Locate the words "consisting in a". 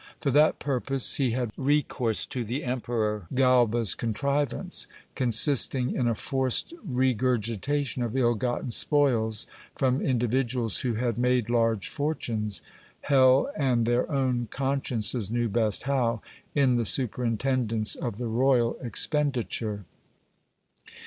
5.13-6.15